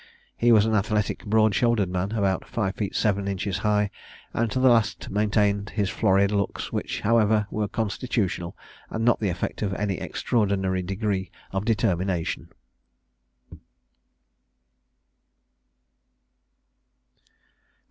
He 0.35 0.51
was 0.51 0.65
an 0.65 0.73
athletic, 0.73 1.23
broad 1.25 1.53
shouldered 1.53 1.87
man, 1.89 2.13
about 2.13 2.47
five 2.47 2.73
feet 2.75 2.95
seven 2.95 3.27
inches 3.27 3.59
high, 3.59 3.91
and 4.33 4.49
to 4.49 4.59
the 4.59 4.67
last 4.67 5.11
maintained 5.11 5.69
his 5.69 5.91
florid 5.91 6.31
looks, 6.31 6.71
which, 6.73 7.01
however, 7.01 7.45
were 7.51 7.67
constitutional, 7.67 8.57
and 8.89 9.05
not 9.05 9.19
the 9.19 9.29
effect 9.29 9.61
of 9.61 9.75
any 9.75 9.99
extraordinary 10.01 10.81
degree 10.81 11.29
of 11.51 11.65
determination. 11.65 12.49